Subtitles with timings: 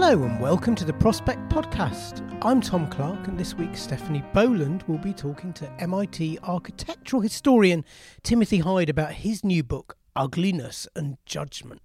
[0.00, 2.22] Hello and welcome to the Prospect Podcast.
[2.42, 7.84] I'm Tom Clark, and this week Stephanie Boland will be talking to MIT architectural historian
[8.22, 11.82] Timothy Hyde about his new book, Ugliness and Judgment.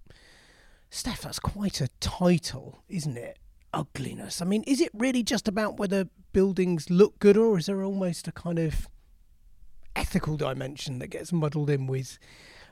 [0.92, 3.40] Steph, that's quite a title, isn't it?
[3.74, 4.44] Ugliness.
[4.44, 8.28] I mean, is it really just about whether buildings look good, or is there almost
[8.28, 8.88] a kind of
[9.96, 12.20] ethical dimension that gets muddled in with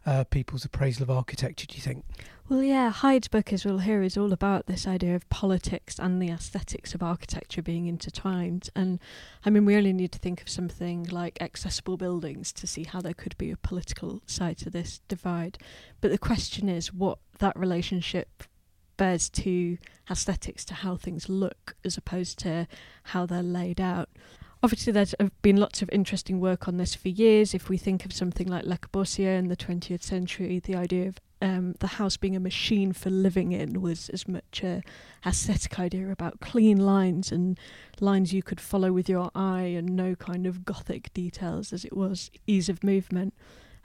[0.05, 2.05] uh, people's appraisal of architecture, do you think?
[2.49, 6.21] Well, yeah, Hyde's book, as we'll hear, is all about this idea of politics and
[6.21, 8.69] the aesthetics of architecture being intertwined.
[8.75, 8.99] And
[9.45, 12.99] I mean, we only need to think of something like accessible buildings to see how
[12.99, 15.59] there could be a political side to this divide.
[16.01, 18.43] But the question is what that relationship
[18.97, 19.77] bears to
[20.09, 22.67] aesthetics, to how things look, as opposed to
[23.03, 24.09] how they're laid out
[24.63, 27.53] obviously there's been lots of interesting work on this for years.
[27.53, 31.19] If we think of something like Le Corbusier in the 20th century, the idea of
[31.41, 34.83] um, the house being a machine for living in was as much a
[35.25, 37.59] aesthetic idea about clean lines and
[37.99, 41.97] lines you could follow with your eye and no kind of gothic details as it
[41.97, 43.33] was ease of movement.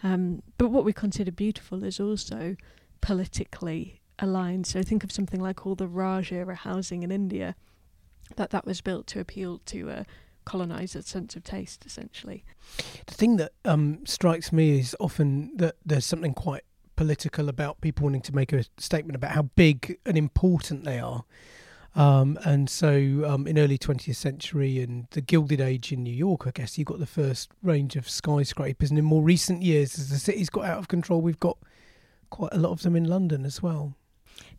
[0.02, 2.56] Um, but what we consider beautiful is also
[3.00, 4.66] politically aligned.
[4.66, 7.54] So think of something like all the Raj era housing in India,
[8.36, 10.06] that that was built to appeal to a
[10.46, 12.44] colonize a sense of taste, essentially.
[13.06, 16.62] The thing that um, strikes me is often that there's something quite
[16.96, 21.24] political about people wanting to make a statement about how big and important they are.
[21.94, 26.46] Um, and so, um, in early 20th century and the Gilded Age in New York,
[26.46, 28.90] I guess you got the first range of skyscrapers.
[28.90, 31.56] And in more recent years, as the city's got out of control, we've got
[32.28, 33.94] quite a lot of them in London as well.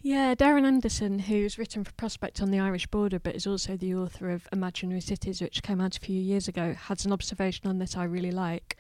[0.02, 3.94] Yeah, Darran Anderson, who's written for Prospect on the Irish border, but is also the
[3.96, 7.80] author of Imaginary Cities, which came out a few years ago, has an observation on
[7.80, 8.78] this I really like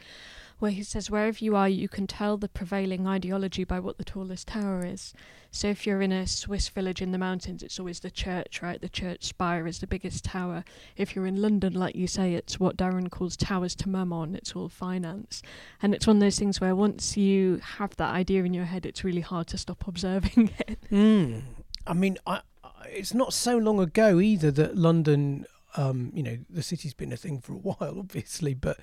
[0.59, 4.03] where he says, wherever you are, you can tell the prevailing ideology by what the
[4.03, 5.13] tallest tower is.
[5.51, 8.81] So if you're in a Swiss village in the mountains, it's always the church, right?
[8.81, 10.63] The church spire is the biggest tower.
[10.95, 14.55] If you're in London, like you say, it's what Darran calls towers to mammon, it's
[14.55, 15.41] all finance.
[15.81, 18.85] And it's one of those things where once you have that idea in your head,
[18.85, 20.79] it's really hard to stop observing it.
[20.91, 21.41] Mm.
[21.85, 22.41] I mean, I,
[22.87, 25.45] it's not so long ago either that London,
[25.75, 28.79] um, you know, the city's been a thing for a while, obviously, but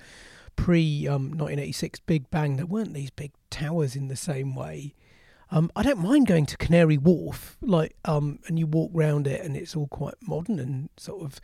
[0.55, 4.93] pre um, 1986 Big Bang, there weren't these big towers in the same way.
[5.51, 9.41] Um, I don't mind going to Canary Wharf, like, um, and you walk round it,
[9.41, 11.39] and it's all quite modern and sort of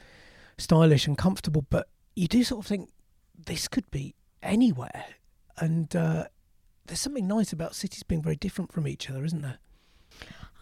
[0.57, 1.65] stylish and comfortable.
[1.69, 2.89] But you do sort of think
[3.45, 5.05] this could be anywhere,
[5.57, 6.25] and uh,
[6.87, 9.59] there's something nice about cities being very different from each other, isn't there?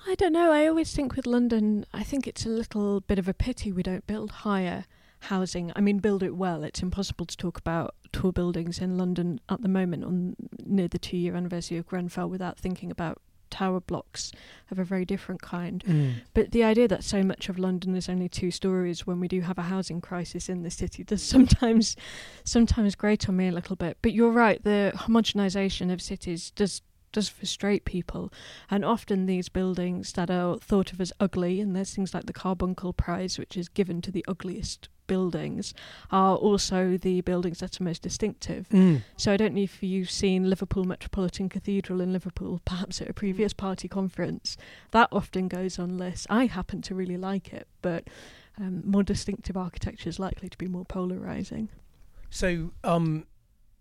[0.08, 0.52] I don't know.
[0.52, 3.84] I always think with London, I think it's a little bit of a pity we
[3.84, 4.86] don't build higher
[5.22, 5.72] housing.
[5.76, 6.64] I mean, build it well.
[6.64, 10.36] It's impossible to talk about tall buildings in London at the moment on
[10.66, 14.32] near the two year anniversary of Grenfell without thinking about tower blocks
[14.72, 15.84] of a very different kind.
[15.86, 16.14] Mm.
[16.34, 19.42] But the idea that so much of London is only two stories when we do
[19.42, 21.96] have a housing crisis in the city does sometimes
[22.44, 23.98] sometimes grate on me a little bit.
[24.02, 26.82] But you're right, the homogenization of cities does
[27.12, 28.32] does frustrate people.
[28.70, 32.34] And often these buildings that are thought of as ugly, and there's things like the
[32.34, 35.74] Carbuncle Prize, which is given to the ugliest buildings
[36.12, 38.70] are also the buildings that are most distinctive.
[38.70, 39.02] Mm.
[39.18, 43.14] So I don't know if you've seen Liverpool Metropolitan Cathedral in Liverpool, perhaps at a
[43.14, 44.56] previous party conference.
[44.92, 46.26] That often goes on lists.
[46.30, 48.08] I happen to really like it, but
[48.58, 51.68] um, more distinctive architecture is likely to be more polarizing.
[52.30, 53.26] So, um,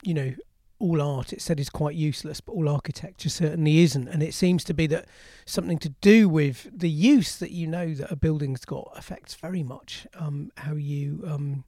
[0.03, 0.35] you know,
[0.79, 4.09] all art, it said, is quite useless, but all architecture certainly isn't.
[4.09, 5.07] And it seems to be that
[5.45, 9.63] something to do with the use that you know that a building's got affects very
[9.63, 11.65] much um, how you um,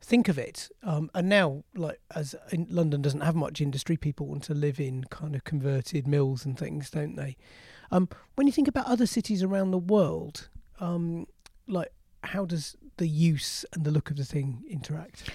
[0.00, 0.68] think of it.
[0.82, 5.04] Um, and now, like as London doesn't have much industry, people want to live in
[5.04, 7.36] kind of converted mills and things, don't they?
[7.90, 10.48] Um, when you think about other cities around the world,
[10.80, 11.26] um,
[11.66, 11.92] like
[12.22, 15.30] how does the use and the look of the thing interact?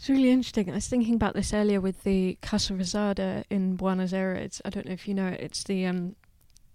[0.00, 0.70] It's really interesting.
[0.70, 4.62] I was thinking about this earlier with the Casa Rosada in Buenos Aires.
[4.64, 5.40] I don't know if you know it.
[5.40, 6.16] It's the um,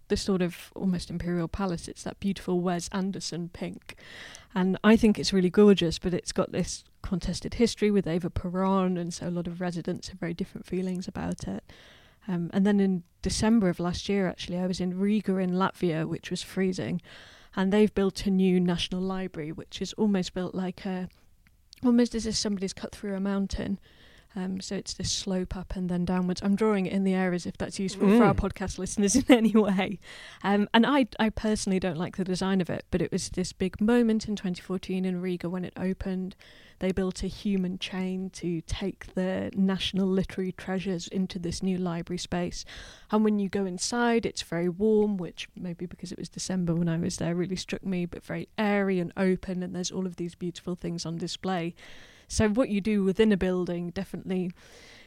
[0.10, 1.88] the sort of almost imperial palace.
[1.88, 3.96] It's that beautiful Wes Anderson pink,
[4.54, 5.98] and I think it's really gorgeous.
[5.98, 10.10] But it's got this contested history with Eva Peron, and so a lot of residents
[10.10, 11.64] have very different feelings about it.
[12.28, 16.08] Um, and then in December of last year, actually, I was in Riga in Latvia,
[16.08, 17.02] which was freezing,
[17.56, 21.10] and they've built a new national library, which is almost built like a,
[21.86, 23.80] almost as if somebody's cut through a mountain.
[24.36, 26.42] Um, so it's this slope up and then downwards.
[26.44, 28.18] I'm drawing it in the air as if that's useful mm.
[28.18, 28.40] for our mm.
[28.40, 30.00] podcast listeners in any way.
[30.44, 33.54] Um, and I, I personally don't like the design of it, but it was this
[33.54, 36.36] big moment in 2014 in Riga when it opened.
[36.80, 42.18] They built a human chain to take the national literary treasures into this new library
[42.18, 42.66] space.
[43.12, 46.90] And when you go inside, it's very warm, which maybe because it was December when
[46.90, 49.64] I was there really struck me, but very airy and open.
[49.64, 51.76] And there's all of these beautiful things on display.
[52.28, 54.52] So, what you do within a building definitely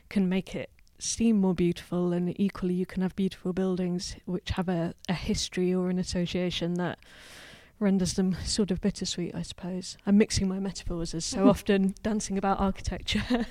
[0.09, 4.69] can make it seem more beautiful, and equally, you can have beautiful buildings which have
[4.69, 6.99] a, a history or an association that
[7.81, 9.97] renders them sort of bittersweet, I suppose.
[10.07, 13.47] I'm mixing my metaphors as so often dancing about architecture.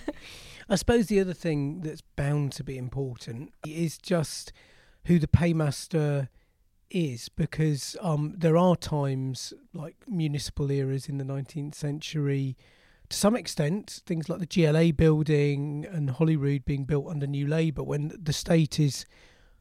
[0.69, 4.51] I suppose the other thing that's bound to be important is just
[5.05, 6.27] who the paymaster
[6.89, 12.57] is, because um, there are times like municipal eras in the 19th century.
[13.09, 17.83] To some extent, things like the GLA building and Holyrood being built under New Labour,
[17.83, 19.05] when the state is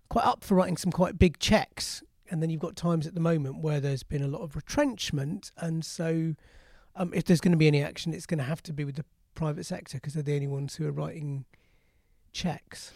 [0.08, 3.20] quite up for writing some quite big checks and then you've got times at the
[3.20, 6.34] moment where there's been a lot of retrenchment, and so
[6.94, 8.96] um, if there's going to be any action, it's going to have to be with
[8.96, 11.44] the private sector because they're the only ones who are writing
[12.32, 12.92] checks.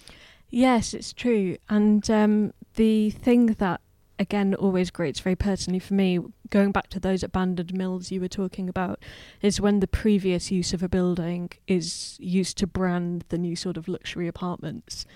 [0.49, 3.81] Yes, it's true, and um, the thing that
[4.19, 6.19] again always grates very personally for me
[6.50, 9.03] going back to those abandoned mills you were talking about
[9.41, 13.79] is when the previous use of a building is used to brand the new sort
[13.79, 15.06] of luxury apartments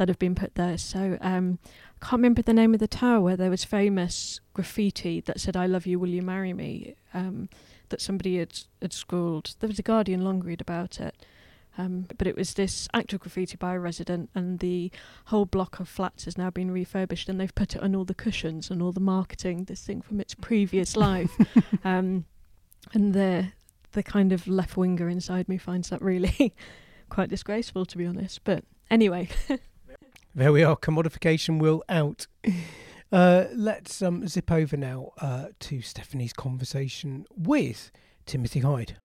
[0.00, 1.58] that have been put there so um,
[2.00, 5.56] I can't remember the name of the tower where there was famous graffiti that said
[5.56, 7.50] "I love you, will you marry me?" Um,
[7.90, 9.54] that somebody had had scrawled.
[9.60, 11.14] There was a Guardian long read about it,
[11.76, 14.90] um, but it was this act of graffiti by a resident, and the
[15.26, 18.14] whole block of flats has now been refurbished, and they've put it on all the
[18.14, 19.64] cushions and all the marketing.
[19.64, 21.36] This thing from its previous life,
[21.84, 22.24] um,
[22.94, 23.52] and the
[23.92, 26.54] the kind of left winger inside me finds that really
[27.10, 28.42] quite disgraceful, to be honest.
[28.44, 29.28] But anyway.
[30.34, 30.76] There we are.
[30.76, 32.26] Commodification will out.
[33.12, 37.90] Uh, let's um, zip over now uh, to Stephanie's conversation with
[38.24, 38.98] Timothy Hyde.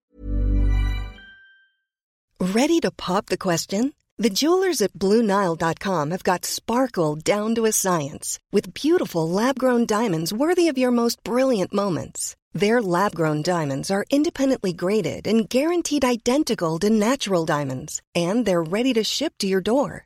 [2.39, 3.94] Ready to pop the question?
[4.19, 9.88] The jewelers at BlueNile.com have got sparkle down to a science with beautiful lab grown
[9.88, 12.36] diamonds worthy of your most brilliant moments.
[12.54, 18.62] Their lab grown diamonds are independently graded and guaranteed identical to natural diamonds, and they're
[18.62, 20.06] ready to ship to your door.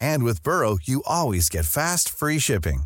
[0.00, 2.84] And with Burrow, you always get fast, free shipping.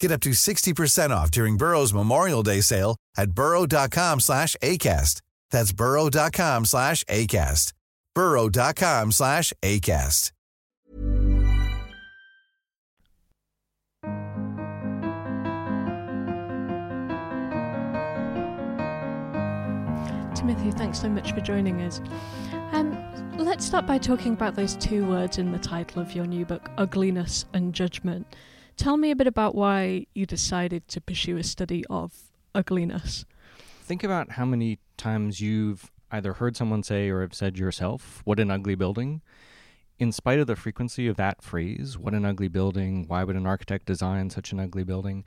[0.00, 5.20] Get up to 60% off during Burrow's Memorial Day sale at burrow.com slash ACAST.
[5.50, 7.72] That's burrow.com slash ACAST.
[8.14, 10.30] burrow.com slash ACAST.
[20.34, 22.00] Timothy, thanks so much for joining us.
[22.72, 22.98] Um,
[23.38, 26.70] let's start by talking about those two words in the title of your new book,
[26.78, 28.26] ugliness and judgment.
[28.76, 32.12] Tell me a bit about why you decided to pursue a study of
[32.54, 33.24] ugliness.
[33.82, 38.40] Think about how many times you've either heard someone say or have said yourself, what
[38.40, 39.20] an ugly building.
[39.98, 43.46] in spite of the frequency of that phrase, what an ugly building, why would an
[43.46, 45.24] architect design such an ugly building?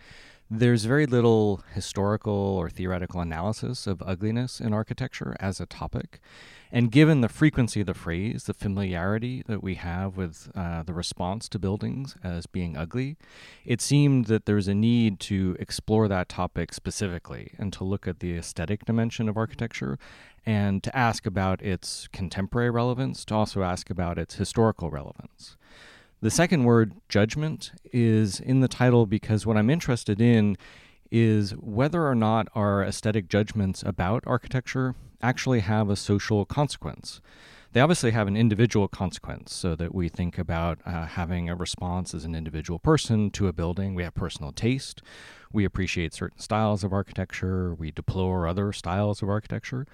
[0.50, 6.22] There's very little historical or theoretical analysis of ugliness in architecture as a topic.
[6.72, 10.94] And given the frequency of the phrase, the familiarity that we have with uh, the
[10.94, 13.18] response to buildings as being ugly,
[13.66, 18.22] it seemed that there's a need to explore that topic specifically and to look at
[18.22, 20.00] the aesthetic dimension of architecture
[20.46, 25.58] and to ask about its contemporary relevance, to also ask about its historical relevance.
[26.20, 30.58] The second word, judgment, is in the title because what I'm interested in
[31.12, 37.22] is whether or not our aesthetic judgments about architecture actually have a social consequence.
[37.74, 42.16] They obviously have an individual consequence, so that we think about uh, having a response
[42.16, 43.94] as an individual person to a building.
[43.94, 45.04] We have personal taste.
[45.54, 47.76] We appreciate certain styles of architecture.
[47.76, 49.86] We deplore other styles of architecture.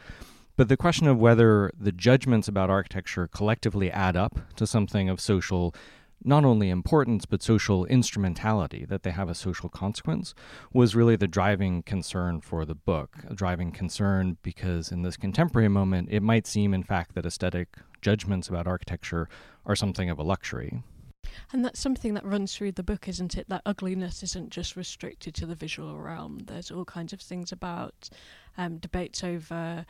[0.55, 5.19] But the question of whether the judgments about architecture collectively add up to something of
[5.19, 5.75] social
[6.25, 10.33] not only importance but social instrumentality, that they have a social consequence,
[10.71, 13.17] was really the driving concern for the book.
[13.27, 17.77] A driving concern because in this contemporary moment, it might seem, in fact, that aesthetic
[18.01, 19.29] judgments about architecture
[19.65, 20.83] are something of a luxury.
[21.51, 23.47] And that's something that runs through the book, isn't it?
[23.49, 26.39] That ugliness isn't just restricted to the visual realm.
[26.45, 28.09] There's all kinds of things about
[28.57, 29.85] um, debates over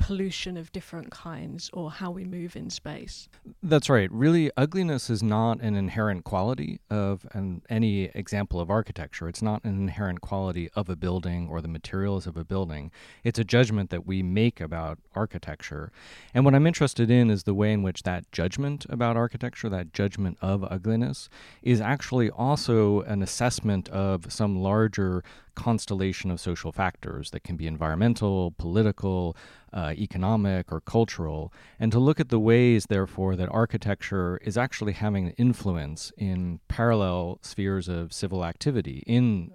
[0.00, 3.28] pollution of different kinds or how we move in space.
[3.62, 4.10] That's right.
[4.10, 9.28] Really, ugliness is not an inherent quality of an, any example of architecture.
[9.28, 12.90] It's not an inherent quality of a building or the materials of a building.
[13.22, 15.92] It's a judgment that we make about architecture.
[16.34, 19.92] And what I'm interested in is the way in which that judgment about architecture, that
[19.92, 21.28] judgment of ugliness,
[21.62, 25.22] is actually also an assessment of some larger
[25.60, 29.36] constellation of social factors that can be environmental, political,
[29.74, 34.94] uh, economic, or cultural, and to look at the ways, therefore, that architecture is actually
[34.94, 39.52] having an influence in parallel spheres of civil activity in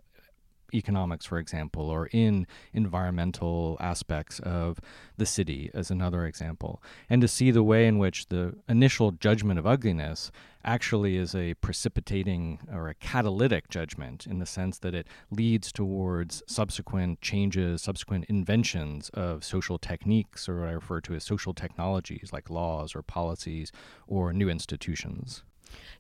[0.73, 4.79] economics, for example, or in environmental aspects of
[5.17, 9.59] the city, as another example, and to see the way in which the initial judgment
[9.59, 10.31] of ugliness
[10.65, 16.41] actually is a precipitating or a catalytic judgment in the sense that it leads towards
[16.47, 22.31] subsequent changes, subsequent inventions of social techniques, or what I refer to as social technologies
[22.33, 23.71] like laws or policies
[24.07, 25.43] or new institutions.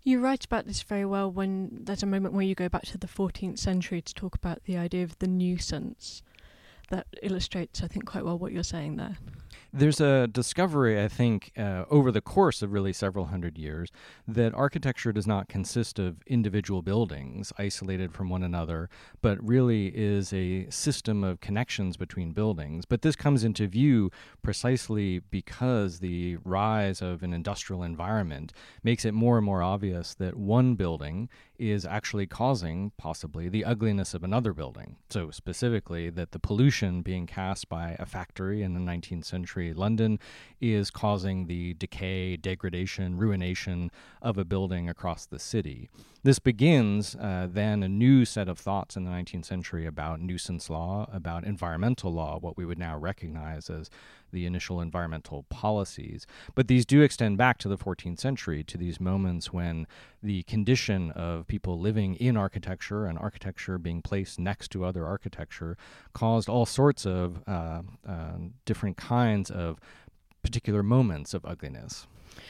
[0.03, 2.97] You write about this very well when there's a moment where you go back to
[2.97, 6.21] the 14th century to talk about the idea of the nuisance.
[6.91, 9.17] That illustrates, I think, quite well what you're saying there.
[9.77, 13.91] There's a discovery, I think, uh, over the course of really several hundred years,
[14.25, 18.89] that architecture does not consist of individual buildings isolated from one another,
[19.21, 22.85] but really is a system of connections between buildings.
[22.85, 29.13] But this comes into view precisely because the rise of an industrial environment makes it
[29.13, 34.53] more and more obvious that one building is actually causing, possibly, the ugliness of another
[34.53, 34.97] building.
[35.09, 40.19] So, specifically, that the pollution being cast by a factory in the 19th century London
[40.59, 45.89] is causing the decay, degradation, ruination of a building across the city.
[46.25, 50.71] This begins uh, then a new set of thoughts in the 19th century about nuisance
[50.71, 53.91] law, about environmental law, what we would now recognize as
[54.31, 56.25] the initial environmental policies.
[56.55, 59.85] But these do extend back to the 14th century, to these moments when
[60.23, 65.77] the condition of people living in architecture and architecture being placed next to other architecture
[66.13, 69.79] caused all sorts of uh, uh, different kinds of
[70.41, 72.07] particular moments of ugliness.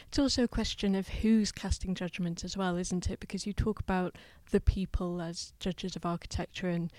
[0.07, 3.19] It's also a question of who's casting judgment as well, isn't it?
[3.19, 4.15] Because you talk about
[4.51, 6.91] the people as judges of architecture, and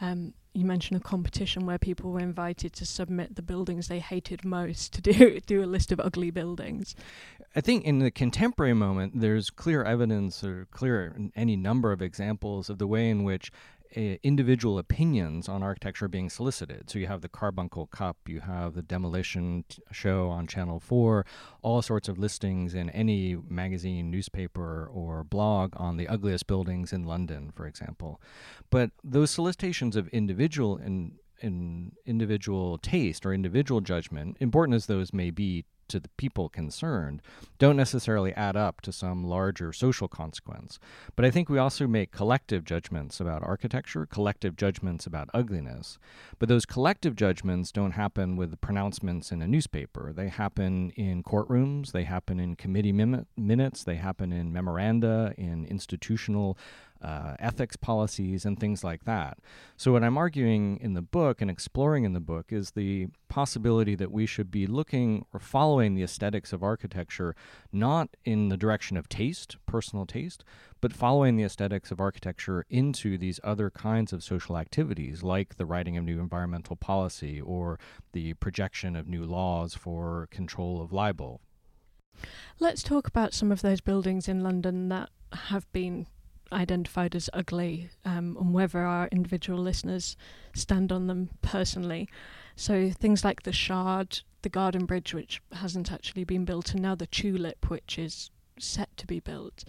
[0.00, 4.44] um, you mentioned a competition where people were invited to submit the buildings they hated
[4.44, 6.94] most to do do a list of ugly buildings.
[7.56, 12.70] I think in the contemporary moment, there's clear evidence or clear any number of examples
[12.70, 13.50] of the way in which
[13.96, 16.90] uh, individual opinions on architecture being solicited.
[16.90, 21.24] So you have the Carbuncle Cup, you have the Demolition t- Show on Channel 4,
[21.62, 27.04] all sorts of listings in any magazine, newspaper, or blog on the ugliest buildings in
[27.04, 28.20] London, for example.
[28.70, 35.12] But those solicitations of individual and in individual taste or individual judgment, important as those
[35.12, 37.22] may be to the people concerned
[37.58, 40.78] don't necessarily add up to some larger social consequence.
[41.16, 45.98] But I think we also make collective judgments about architecture, collective judgments about ugliness.
[46.38, 50.12] But those collective judgments don't happen with pronouncements in a newspaper.
[50.14, 56.58] They happen in courtrooms, they happen in committee minutes, they happen in memoranda, in institutional
[57.02, 59.38] uh, ethics policies, and things like that.
[59.76, 63.94] So, what I'm arguing in the book and exploring in the book is the possibility
[63.94, 67.34] that we should be looking or following the aesthetics of architecture
[67.72, 70.44] not in the direction of taste, personal taste,
[70.80, 75.66] but following the aesthetics of architecture into these other kinds of social activities, like the
[75.66, 77.78] writing of new environmental policy or
[78.12, 81.40] the projection of new laws for control of libel.
[82.60, 86.06] Let's talk about some of those buildings in London that have been
[86.54, 90.16] identified as ugly um, and whether our individual listeners
[90.54, 92.08] stand on them personally.
[92.56, 96.94] So things like the Shard, the Garden Bridge, which hasn't actually been built, and now
[96.94, 99.64] the Tulip, which is set to be built.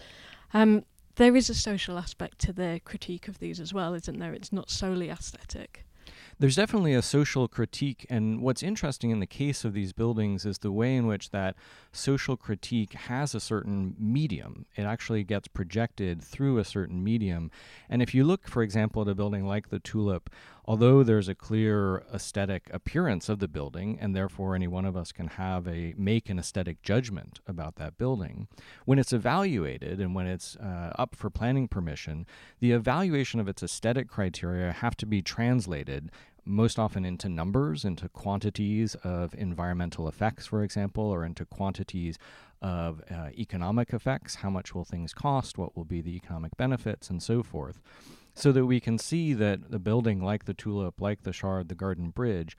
[0.54, 0.84] Um,
[1.16, 4.32] there is a social aspect to the critique of these as well, isn't there?
[4.32, 5.84] It's not solely aesthetic.
[6.38, 10.58] There's definitely a social critique, and what's interesting in the case of these buildings is
[10.58, 11.56] the way in which that
[11.92, 14.66] social critique has a certain medium.
[14.76, 17.50] It actually gets projected through a certain medium.
[17.88, 20.28] And if you look, for example, at a building like the Tulip,
[20.66, 25.12] although there's a clear aesthetic appearance of the building, and therefore any one of us
[25.12, 28.48] can have a make an aesthetic judgment about that building,
[28.84, 32.26] when it's evaluated and when it's uh, up for planning permission,
[32.60, 36.10] the evaluation of its aesthetic criteria have to be translated
[36.44, 42.18] most often into numbers, into quantities of environmental effects, for example, or into quantities
[42.62, 44.36] of uh, economic effects.
[44.36, 45.58] How much will things cost?
[45.58, 47.80] What will be the economic benefits, and so forth
[48.36, 51.74] so that we can see that the building like the tulip, like the shard, the
[51.74, 52.56] garden bridge,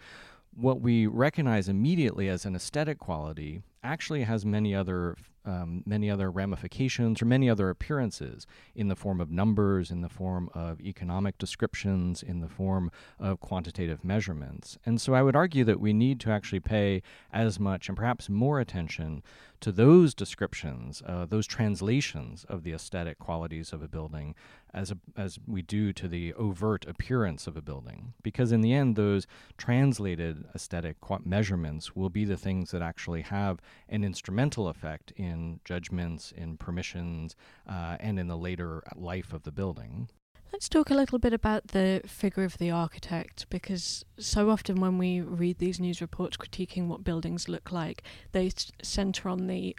[0.53, 5.15] what we recognize immediately as an aesthetic quality actually has many other
[5.47, 10.09] um, many other ramifications or many other appearances in the form of numbers, in the
[10.09, 14.77] form of economic descriptions, in the form of quantitative measurements.
[14.85, 17.01] And so I would argue that we need to actually pay
[17.31, 19.23] as much and perhaps more attention
[19.59, 24.35] to those descriptions, uh, those translations of the aesthetic qualities of a building,
[24.73, 28.13] as a, as we do to the overt appearance of a building.
[28.21, 29.25] Because in the end, those
[29.57, 35.36] translated aesthetic qu- measurements will be the things that actually have an instrumental effect in
[35.65, 37.35] judgments, in permissions,
[37.67, 40.09] uh, and in the later life of the building.
[40.53, 44.97] Let's talk a little bit about the figure of the architect because so often when
[44.97, 49.75] we read these news reports critiquing what buildings look like, they centre on the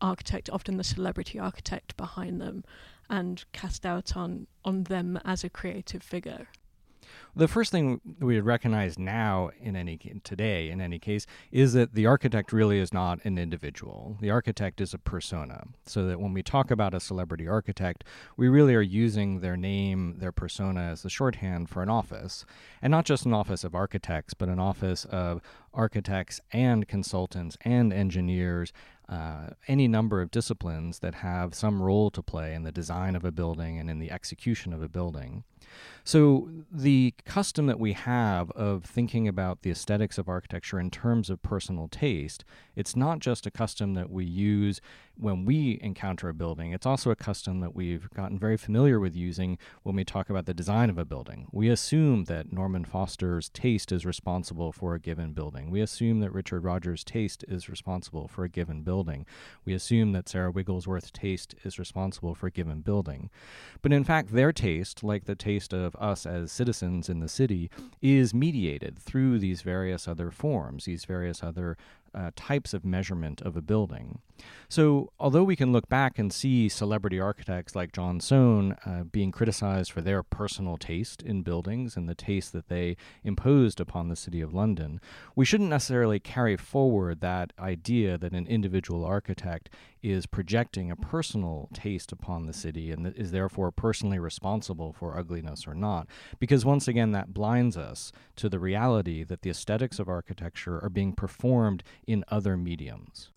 [0.00, 2.64] architect, often the celebrity architect behind them,
[3.08, 6.48] and cast out on, on them as a creative figure.
[7.34, 11.94] The first thing we would recognize now, in any today, in any case, is that
[11.94, 14.16] the architect really is not an individual.
[14.20, 15.64] The architect is a persona.
[15.84, 18.04] So that when we talk about a celebrity architect,
[18.36, 22.44] we really are using their name, their persona, as the shorthand for an office,
[22.82, 25.40] and not just an office of architects, but an office of
[25.72, 28.72] architects and consultants and engineers
[29.10, 33.24] uh, any number of disciplines that have some role to play in the design of
[33.24, 35.42] a building and in the execution of a building.
[36.04, 41.28] So, the custom that we have of thinking about the aesthetics of architecture in terms
[41.28, 42.44] of personal taste,
[42.76, 44.80] it's not just a custom that we use
[45.20, 49.14] when we encounter a building, it's also a custom that we've gotten very familiar with
[49.14, 51.46] using when we talk about the design of a building.
[51.52, 55.70] We assume that Norman Foster's taste is responsible for a given building.
[55.70, 59.26] We assume that Richard Rogers' taste is responsible for a given building.
[59.64, 63.28] We assume that Sarah Wigglesworth's taste is responsible for a given building.
[63.82, 67.70] But in fact, their taste, like the taste of us as citizens in the city,
[68.02, 71.78] is mediated through these various other forms, these various other
[72.14, 74.20] uh, types of measurement of a building.
[74.68, 79.32] So, although we can look back and see celebrity architects like John Soane uh, being
[79.32, 84.16] criticized for their personal taste in buildings and the taste that they imposed upon the
[84.16, 85.00] City of London,
[85.36, 89.68] we shouldn't necessarily carry forward that idea that an individual architect
[90.02, 95.66] is projecting a personal taste upon the city and is therefore personally responsible for ugliness
[95.66, 96.06] or not.
[96.38, 100.88] Because once again, that blinds us to the reality that the aesthetics of architecture are
[100.88, 103.30] being performed in other mediums.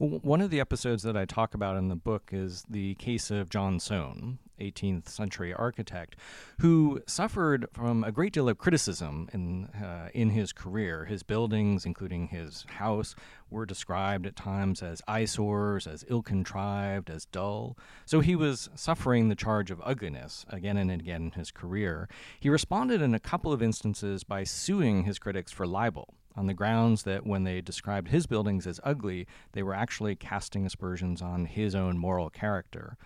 [0.00, 3.50] One of the episodes that I talk about in the book is the case of
[3.50, 6.16] John Soane, 18th century architect,
[6.60, 11.04] who suffered from a great deal of criticism in, uh, in his career.
[11.04, 13.14] His buildings, including his house,
[13.50, 17.76] were described at times as eyesores, as ill contrived, as dull.
[18.06, 22.08] So he was suffering the charge of ugliness again and again in his career.
[22.40, 26.54] He responded in a couple of instances by suing his critics for libel on the
[26.54, 31.44] grounds that when they described his buildings as ugly, they were actually casting aspersions on
[31.44, 32.96] his own moral character.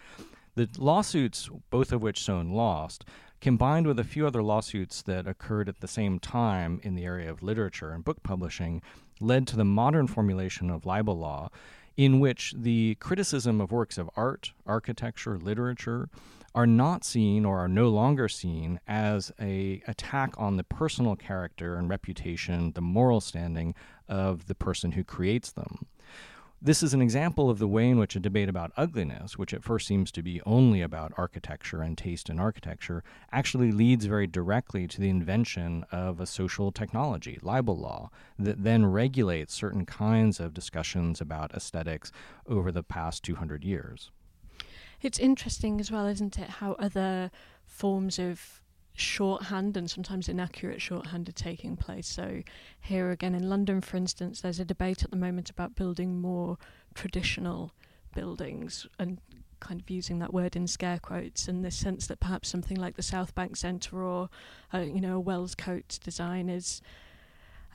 [0.55, 3.05] The lawsuits, both of which Soane lost,
[3.41, 7.29] combined with a few other lawsuits that occurred at the same time in the area
[7.29, 8.81] of literature and book publishing,
[9.21, 11.51] led to the modern formulation of libel law,
[11.97, 16.09] in which the criticism of works of art, architecture, literature
[16.55, 21.77] are not seen or are no longer seen as a attack on the personal character
[21.77, 23.75] and reputation, the moral standing
[24.09, 25.87] of the person who creates them.
[26.65, 29.63] This is an example of the way in which a debate about ugliness, which at
[29.63, 34.89] first seems to be only about architecture and taste in architecture, actually leads very directly
[34.89, 40.55] to the invention of a social technology, libel law, that then regulates certain kinds of
[40.55, 42.11] discussions about aesthetics
[42.49, 44.11] over the past 200 years.
[45.03, 47.31] It's interesting as well, isn't it, how other
[47.67, 48.63] forms of
[48.95, 52.07] shorthand and sometimes inaccurate shorthand are taking place.
[52.07, 52.43] So,
[52.81, 56.57] here again in London, for instance, there's a debate at the moment about building more
[56.95, 57.73] traditional
[58.15, 59.19] buildings and
[59.59, 62.97] kind of using that word in scare quotes in the sense that perhaps something like
[62.97, 64.29] the South Bank Centre or,
[64.73, 66.81] uh, you know, a Wells Coates design is.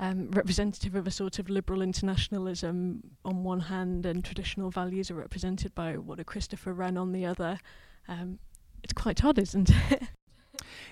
[0.02, 5.16] Um, representative of a sort of liberal internationalism on one hand, and traditional values are
[5.16, 7.60] represented by what a Christopher Wren on the other.
[8.08, 8.40] Um,
[8.82, 10.04] it's quite odd, isn't it?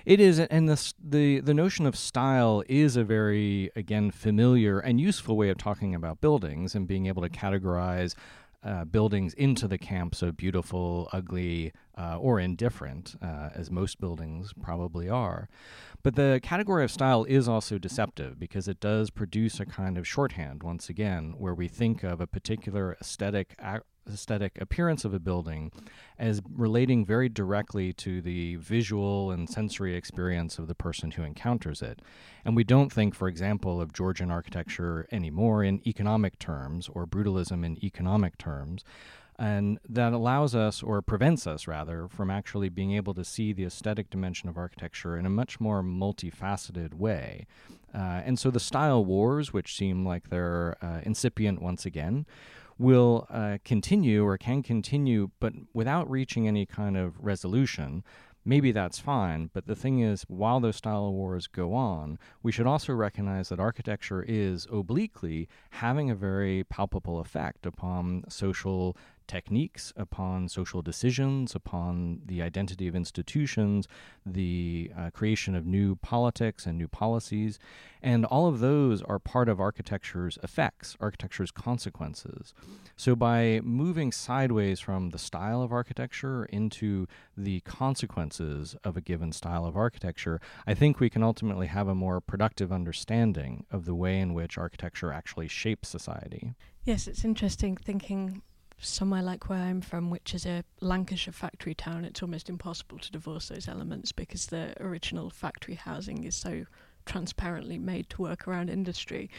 [0.06, 5.00] It is, and the the the notion of style is a very again familiar and
[5.00, 8.16] useful way of talking about buildings and being able to categorize
[8.64, 14.54] uh, buildings into the camps of beautiful, ugly, uh, or indifferent, uh, as most buildings
[14.62, 15.50] probably are.
[16.04, 20.08] But the category of style is also deceptive because it does produce a kind of
[20.08, 23.56] shorthand, once again, where we think of a particular aesthetic
[24.10, 25.72] aesthetic appearance of a building
[26.18, 31.82] as relating very directly to the visual and sensory experience of the person who encounters
[31.82, 32.02] it.
[32.46, 37.66] And we don't think, for example, of Georgian architecture anymore in economic terms or brutalism
[37.66, 38.84] in economic terms.
[39.40, 43.66] And that allows us, or prevents us rather, from actually being able to see the
[43.66, 47.46] aesthetic dimension of architecture in a much more multifaceted way.
[47.94, 52.26] Uh, and so the style wars, which seem like they're uh, incipient once again,
[52.80, 58.04] will uh, continue or can continue, but without reaching any kind of resolution.
[58.46, 62.66] Maybe that's fine, but the thing is, while those style wars go on, we should
[62.66, 68.96] also recognize that architecture is obliquely having a very palpable effect upon social
[69.28, 73.88] techniques, upon social decisions, upon the identity of institutions,
[74.26, 77.60] the uh, creation of new politics and new policies.
[78.02, 82.54] And all of those are part of architecture's effects, architecture's consequences.
[82.96, 89.32] So by moving sideways from the style of architecture into the consequences of a given
[89.32, 93.96] style of architecture, I think we can ultimately have a more productive understanding of the
[93.96, 96.54] way in which architecture actually shapes society.
[96.84, 98.42] Yes, it's interesting thinking
[98.80, 103.12] somewhere like where I'm from, which is a Lancashire factory town, it's almost impossible to
[103.12, 106.66] divorce those elements because the original factory housing is so
[107.06, 109.30] transparently made to work around industry.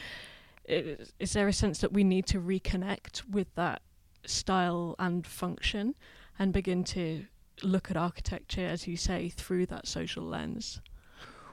[0.64, 3.83] Is, is there a sense that we need to reconnect with that
[4.27, 5.94] style and function
[6.38, 7.24] and begin to
[7.62, 10.81] look at architecture, as you say, through that social lens?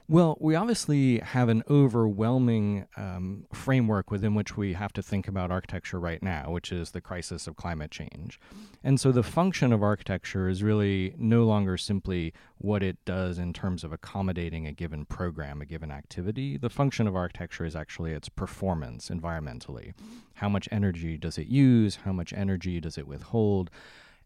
[0.07, 5.49] Well, we obviously have an overwhelming um, framework within which we have to think about
[5.49, 8.39] architecture right now, which is the crisis of climate change.
[8.83, 13.51] And so the function of architecture is really no longer simply what it does in
[13.51, 16.55] terms of accommodating a given program, a given activity.
[16.55, 19.93] The function of architecture is actually its performance environmentally.
[20.35, 21.95] How much energy does it use?
[22.05, 23.71] How much energy does it withhold?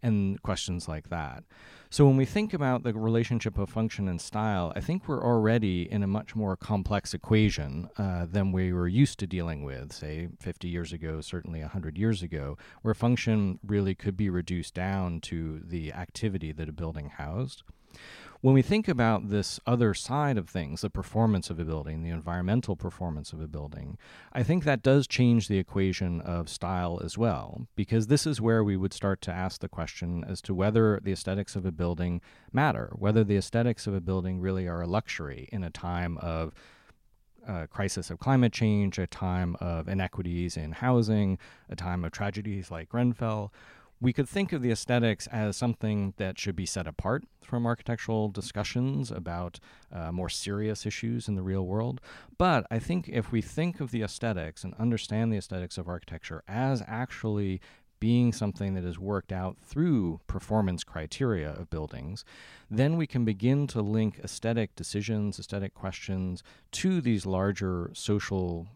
[0.02, 1.44] And questions like that.
[1.92, 5.92] So when we think about the relationship of function and style, I think we're already
[5.92, 10.30] in a much more complex equation uh, than we were used to dealing with, say
[10.40, 15.62] 50 years ago, certainly 100 years ago, where function really could be reduced down to
[15.66, 17.64] the activity that a building housed.
[18.42, 22.10] When we think about this other side of things, the performance of a building, the
[22.10, 23.98] environmental performance of a building,
[24.32, 28.64] I think that does change the equation of style as well, because this is where
[28.64, 32.22] we would start to ask the question as to whether the aesthetics of a building
[32.54, 36.54] matter, whether the aesthetics of a building really are a luxury in a time of
[37.46, 41.38] a crisis of climate change, a time of inequities in housing,
[41.70, 43.52] a time of tragedies like Grenfell,
[44.02, 48.30] we could think of the aesthetics as something that should be set apart from architectural
[48.30, 49.60] discussions about
[49.92, 52.00] uh, more serious issues in the real world.
[52.38, 56.44] But I think if we think of the aesthetics and understand the aesthetics of architecture
[56.48, 57.60] as actually
[58.00, 62.24] being something that is worked out through performance criteria of buildings,
[62.72, 68.68] then we can begin to link aesthetic decisions, aesthetic questions to these larger social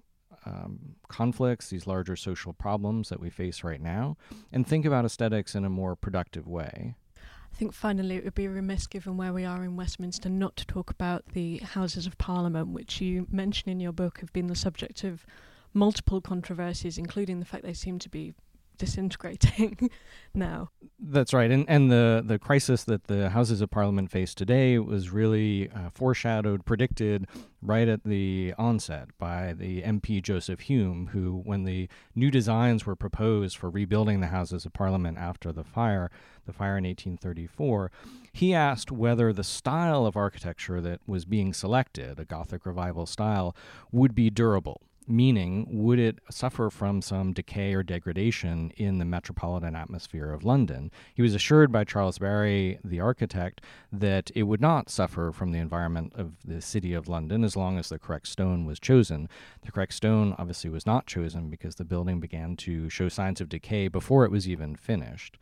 [0.46, 4.18] um, conflicts, these larger social problems that we face right now,
[4.52, 6.96] and think about aesthetics in a more productive way.
[7.18, 10.66] I think finally it would be remiss, given where we are in Westminster, not to
[10.66, 14.56] talk about the Houses of Parliament, which you mention in your book have been the
[14.56, 15.26] subject of
[15.72, 18.34] multiple controversies, including the fact they seem to be
[18.78, 19.90] disintegrating
[20.34, 20.70] now.
[21.00, 25.10] That's right, and and the the crisis that the Houses of Parliament face today was
[25.10, 27.28] really uh, foreshadowed, predicted
[27.62, 32.96] right at the onset by the MP Joseph Hume, who, when the new designs were
[32.96, 36.12] proposed for rebuilding the Houses of Parliament after the fire,
[36.46, 37.92] the fire in 1834,
[38.32, 43.56] he asked whether the style of architecture that was being selected, a Gothic revival style,
[43.92, 49.76] would be durable meaning would it suffer from some decay or degradation in the metropolitan
[49.76, 50.92] atmosphere of London?
[51.14, 53.62] He was assured by Charles Barry, the architect,
[53.92, 57.78] that it would not suffer from the environment of the city of London as long
[57.78, 59.30] as the correct stone was chosen.
[59.64, 63.50] The correct stone obviously was not chosen because the building began to show signs of
[63.50, 65.38] decay before it was even finished.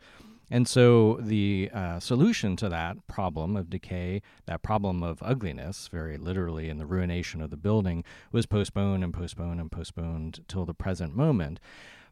[0.52, 6.18] And so the uh, solution to that problem of decay, that problem of ugliness, very
[6.18, 10.74] literally in the ruination of the building, was postponed and postponed and postponed till the
[10.74, 11.58] present moment.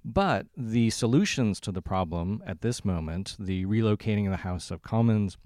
[0.03, 4.81] But the solutions to the problem at this moment, the relocating of the House of
[4.81, 5.37] Commons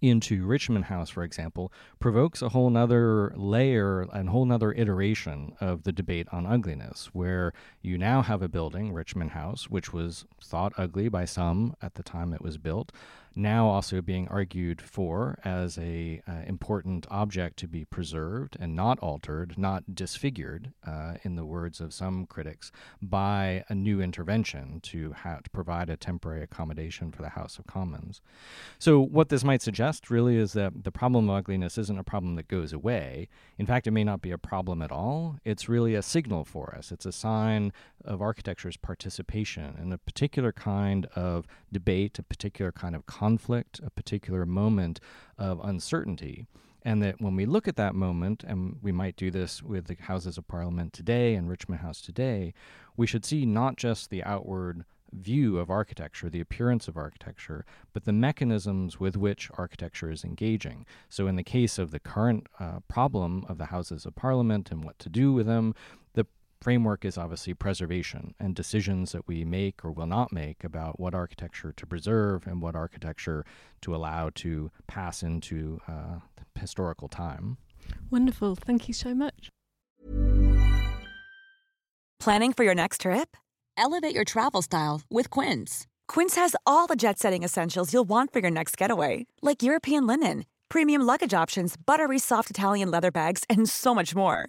[0.00, 5.84] into Richmond House, for example, provokes a whole nother layer and whole nother iteration of
[5.84, 10.72] the debate on ugliness, where you now have a building, Richmond House, which was thought
[10.76, 12.92] ugly by some at the time it was built,
[13.36, 18.98] now also being argued for as a uh, important object to be preserved and not
[19.00, 22.72] altered, not disfigured, uh, in the words of some critics,
[23.02, 27.66] by a new intervention to, ha- to provide a temporary accommodation for the House of
[27.66, 28.22] Commons.
[28.78, 32.36] So what this might suggest really is that the problem of ugliness isn't a problem
[32.36, 33.28] that goes away.
[33.58, 35.36] In fact, it may not be a problem at all.
[35.44, 36.90] It's really a signal for us.
[36.90, 37.72] It's a sign
[38.04, 43.90] of architecture's participation in a particular kind of debate, a particular kind of conflict, a
[43.90, 45.00] particular moment
[45.36, 46.46] of uncertainty.
[46.82, 49.96] And that when we look at that moment, and we might do this with the
[50.00, 52.54] Houses of Parliament today and Richmond House today,
[52.96, 58.04] we should see not just the outward view of architecture, the appearance of architecture, but
[58.04, 60.86] the mechanisms with which architecture is engaging.
[61.08, 64.84] So, in the case of the current uh, problem of the Houses of Parliament and
[64.84, 65.74] what to do with them,
[66.66, 71.14] framework is obviously preservation and decisions that we make or will not make about what
[71.14, 73.44] architecture to preserve and what architecture
[73.80, 76.18] to allow to pass into uh,
[76.58, 77.56] historical time.
[78.10, 78.56] Wonderful.
[78.56, 79.48] Thank you so much.
[82.18, 83.36] Planning for your next trip?
[83.76, 85.86] Elevate your travel style with Quince.
[86.08, 90.04] Quince has all the jet setting essentials you'll want for your next getaway, like European
[90.04, 94.48] linen, premium luggage options, buttery soft Italian leather bags, and so much more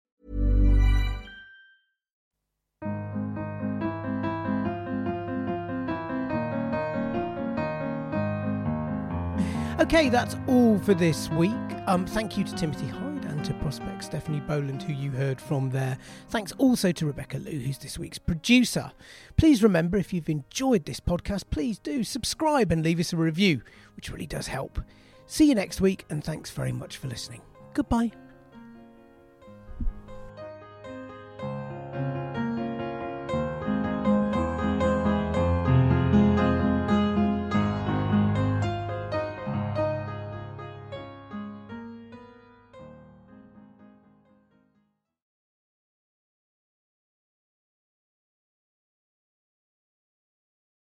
[9.81, 11.51] Okay, that's all for this week.
[11.87, 15.71] Um, thank you to Timothy Hyde and to Prospect Stephanie Boland, who you heard from
[15.71, 15.97] there.
[16.29, 18.91] Thanks also to Rebecca Lou, who's this week's producer.
[19.37, 23.63] Please remember, if you've enjoyed this podcast, please do subscribe and leave us a review,
[23.95, 24.79] which really does help.
[25.25, 27.41] See you next week, and thanks very much for listening.
[27.73, 28.11] Goodbye.